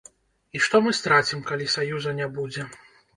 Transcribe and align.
І 0.59 0.61
што 0.67 0.79
мы 0.85 0.93
страцім, 0.99 1.43
калі 1.49 1.67
саюза 1.75 2.15
не 2.21 2.27
будзе? 2.39 2.67